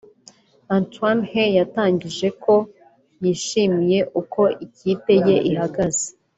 [0.77, 2.55] Antoine Hey yatangaje ko
[3.23, 6.07] yishimiye uko ikipe ye ihagaze